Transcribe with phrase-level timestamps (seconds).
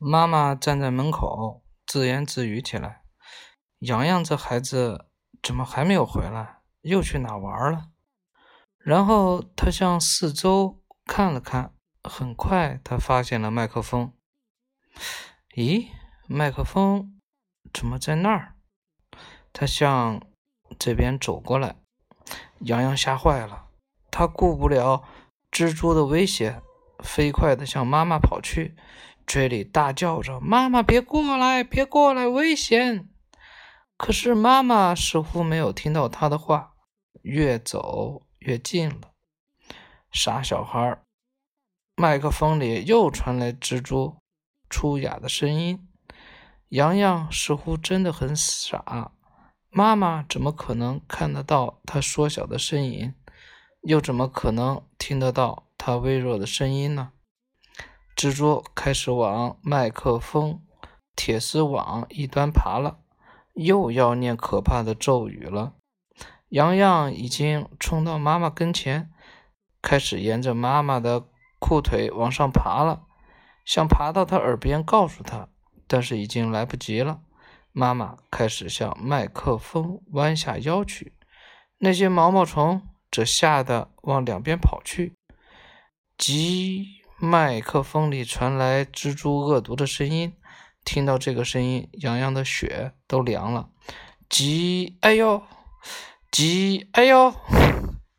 [0.00, 3.02] 妈妈站在门口自言自语起来
[3.80, 5.10] ：“洋洋这孩子
[5.42, 6.60] 怎么还没有回来？
[6.82, 7.88] 又去哪玩了？”
[8.78, 11.74] 然后他向四周看了看，
[12.04, 14.12] 很快他发现了麦克风。
[15.56, 15.88] 咦，
[16.28, 17.20] 麦克风
[17.72, 18.54] 怎么在那儿？
[19.52, 20.22] 他向
[20.78, 21.74] 这边走过来，
[22.60, 23.70] 洋洋吓坏了，
[24.12, 25.02] 他顾不了
[25.50, 26.62] 蜘蛛的威胁，
[27.02, 28.76] 飞快地向妈妈跑去，
[29.28, 33.10] 嘴里大叫着：“妈妈，别过来，别过来，危险！”
[33.98, 36.72] 可是妈妈似乎没有听到他的话，
[37.20, 39.12] 越走越近了。
[40.10, 41.02] 傻小孩，
[41.94, 44.16] 麦克风里又传来蜘蛛
[44.70, 45.86] 粗哑的声音。
[46.70, 49.12] 洋洋似乎真的很傻。
[49.70, 53.14] 妈妈怎么可能看得到他缩小的身影？
[53.82, 57.12] 又怎么可能听得到他微弱的声音呢？
[58.18, 60.60] 蜘蛛开始往麦克风
[61.14, 62.98] 铁丝网一端爬了，
[63.54, 65.74] 又要念可怕的咒语了。
[66.48, 69.12] 洋洋已经冲到妈妈跟前，
[69.80, 71.28] 开始沿着妈妈的
[71.60, 73.04] 裤腿往上爬了，
[73.64, 75.48] 想爬到她耳边告诉她，
[75.86, 77.20] 但是已经来不及了。
[77.70, 81.12] 妈妈开始向麦克风弯下腰去，
[81.78, 82.82] 那些毛毛虫
[83.12, 85.14] 则吓得往两边跑去。
[86.16, 86.97] 急！
[87.20, 90.36] 麦克风里传来蜘蛛恶毒的声音，
[90.84, 93.70] 听到这个声音，洋洋的血都凉了。
[94.28, 94.96] 急！
[95.00, 95.42] 哎呦！
[96.30, 96.88] 急！
[96.92, 97.34] 哎呦！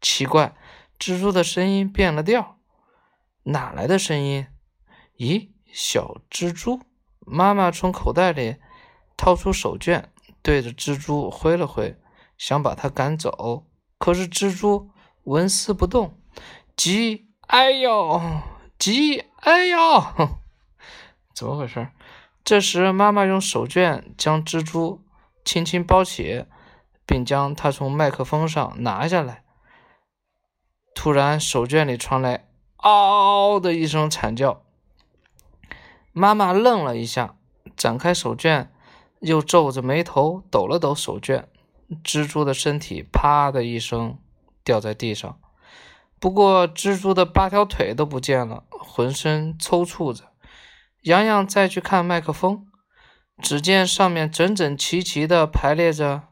[0.02, 0.54] 奇怪，
[1.00, 2.58] 蜘蛛的声音变了调，
[3.44, 4.48] 哪来的声音？
[5.18, 6.82] 咦，小蜘蛛！
[7.20, 8.58] 妈妈从口袋里。
[9.16, 10.04] 掏出手绢，
[10.42, 11.98] 对着蜘蛛挥了挥，
[12.38, 13.66] 想把它赶走。
[13.98, 14.90] 可是蜘蛛
[15.24, 16.20] 纹丝不动。
[16.76, 17.30] 急！
[17.48, 18.22] 哎呦！
[18.80, 19.26] 急！
[19.42, 19.78] 哎呦！
[21.36, 21.90] 怎么回事？
[22.44, 25.04] 这时，妈妈用手绢将蜘蛛
[25.46, 26.46] 轻轻包起，
[27.06, 29.44] 并将它从麦克风上拿下来。
[30.96, 32.48] 突然，手绢里传来
[32.82, 34.64] “嗷”的一声惨叫。
[36.14, 37.36] 妈妈愣了一下，
[37.76, 38.70] 展开手绢。
[39.20, 41.44] 又皱着眉头抖了抖手绢，
[42.06, 44.18] 蜘蛛的身体啪的一声
[44.64, 45.38] 掉在地上。
[46.20, 50.26] 不过蜘蛛的八条腿都不见了，浑身抽搐着。
[51.04, 52.68] 洋洋再去看麦克风，
[53.42, 56.24] 只见上面整整齐齐地排列着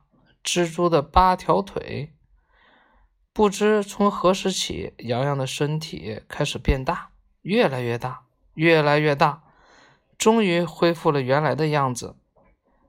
[0.43, 2.13] 蜘蛛的八条腿。
[3.31, 7.11] 不知从何时起，洋洋的身体开始变大，
[7.41, 8.23] 越来越大，
[8.55, 9.43] 越来越大，
[10.17, 12.17] 终于恢复了原来的样子。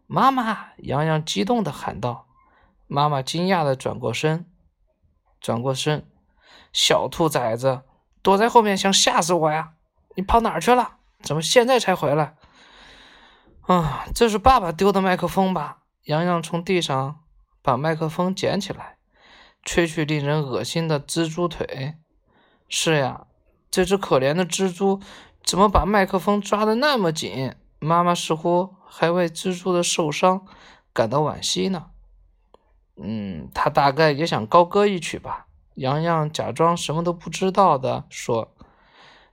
[0.06, 2.26] 妈妈，洋洋激动地喊道。
[2.86, 4.50] 妈妈惊讶地转过身，
[5.38, 6.10] 转过身，
[6.72, 7.82] 小兔崽子，
[8.22, 9.72] 躲在后面想吓死我呀？
[10.16, 10.96] 你跑哪儿去了？
[11.22, 12.36] 怎么现在才回来？
[13.62, 15.78] 啊，这是爸爸丢的麦克风吧？
[16.04, 17.20] 洋洋从地上
[17.60, 18.96] 把麦克风捡起来，
[19.62, 21.96] 吹去令人恶心的蜘蛛腿。
[22.68, 23.26] 是呀，
[23.70, 25.00] 这只可怜的蜘蛛
[25.44, 27.54] 怎么把麦克风抓得那么紧？
[27.80, 30.46] 妈妈似乎还为蜘蛛的受伤
[30.92, 31.90] 感到惋惜呢。
[32.96, 35.47] 嗯，他大概也想高歌一曲吧。
[35.78, 38.54] 洋洋假装什么都不知道的说：“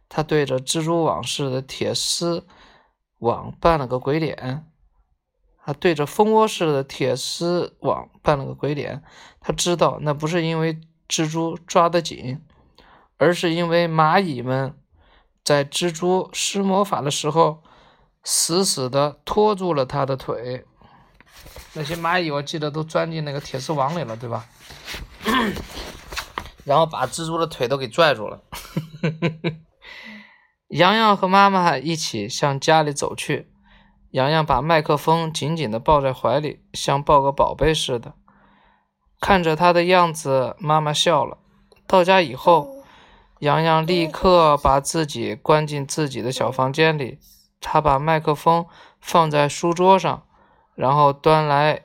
[0.07, 2.47] 他对着蜘蛛网似的铁丝
[3.19, 4.65] 网扮了个鬼脸。
[5.65, 9.03] 他对着蜂窝似的铁丝网扮了个鬼脸。
[9.39, 10.79] 他知道那不是因为
[11.09, 12.41] 蜘蛛抓得紧，
[13.17, 14.77] 而是因为蚂蚁们
[15.43, 17.61] 在蜘蛛施魔法的时候。”
[18.27, 20.65] 死死的拖住了他的腿，
[21.73, 24.47] 那些蚂蚁我记得都钻进那个铁丝网里了，对吧？
[26.65, 28.41] 然后把蜘蛛的腿都给拽住了。
[30.67, 33.47] 洋洋和妈妈一起向家里走去，
[34.09, 38.13] 洋洋把麦克风紧紧的抱在怀里，像抱个宝贝似的。
[39.21, 41.37] 看着他的样子，妈妈笑了。
[41.87, 42.83] 到家以后，
[43.39, 47.19] 洋洋立刻把自己关进自己的小房间里。
[47.61, 48.65] 他把麦克风
[48.99, 50.23] 放在书桌上，
[50.75, 51.83] 然后端来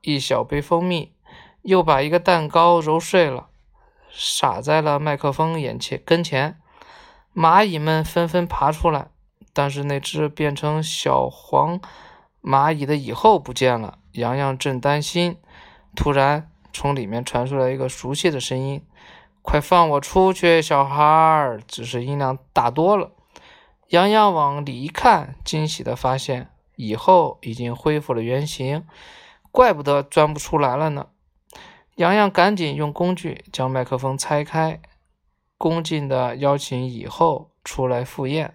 [0.00, 1.14] 一小杯蜂蜜，
[1.62, 3.48] 又把一个蛋糕揉碎了，
[4.18, 6.58] 洒在了麦克风眼前跟前。
[7.34, 9.08] 蚂蚁们纷纷爬出来，
[9.52, 11.78] 但是那只变成小黄
[12.42, 13.98] 蚂蚁的蚁后不见了。
[14.12, 15.36] 洋洋正担心，
[15.94, 18.82] 突然从里面传出来一个熟悉的声音
[19.42, 23.12] ：“快放我出去，小孩儿！”只是音量大多了。
[23.88, 28.86] 洋洋往里一看，惊喜地发现蚁后已经恢复了原形，
[29.52, 31.08] 怪不得钻不出来了呢。
[31.96, 34.80] 洋洋赶紧用工具将麦克风拆开，
[35.56, 38.54] 恭敬地邀请蚁后出来赴宴。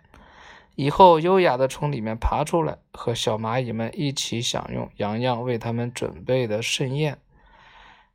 [0.75, 7.17] 以后优雅地从里面爬出来，和小蚂蚁们一起享用洋洋为他们准备的盛宴。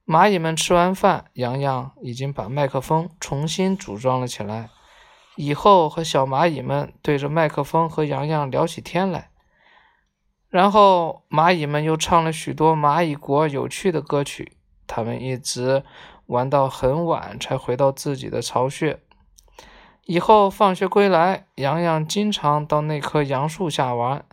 [0.07, 4.71] 蚂蚁们吃完饭，洋洋已经把麦克风重新组装了起来。
[5.35, 9.31] 以后和小蚂蚁们对着麦克风和洋洋聊起天来。
[10.49, 14.56] 然后蚂蚁们又唱了许多蚂蚁国有趣的歌曲。
[14.87, 15.83] 他们一直
[16.27, 19.01] 玩到很晚才回到自己的巢穴。
[20.05, 24.25] 以后放学归来，洋洋经常到那棵杨树下玩。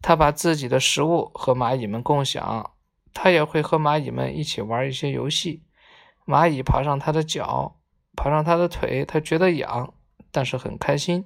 [0.00, 2.70] 他把自己的食物和蚂蚁们共享，
[3.12, 5.64] 他也会和蚂蚁们一起玩一些游戏。
[6.24, 7.76] 蚂蚁爬上他的脚，
[8.16, 9.92] 爬上他的腿，他觉得痒，
[10.30, 11.24] 但是很开心。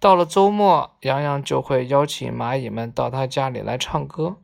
[0.00, 4.36] 到了周末，洋洋就会邀请蚂蚁们到他家里来唱歌。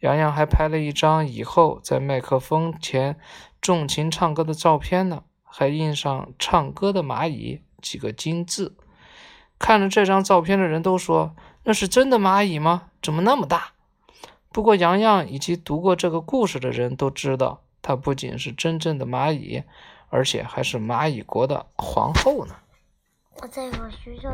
[0.00, 3.18] 洋洋还拍了一张以后在麦克风前
[3.62, 5.22] 纵情唱歌的照片呢。
[5.52, 8.76] 还印上“唱歌的蚂蚁”几个金字。
[9.58, 12.90] 看了这张照片的人都说：“那是真的蚂蚁吗？
[13.02, 13.72] 怎么那么大？”
[14.52, 19.64] 不过，洋洋以及读过这个故事的人都知道，它不仅是真正的蚂蚁，
[20.08, 22.54] 而且还是蚂蚁国的皇后呢。
[23.42, 24.28] 我在我学校。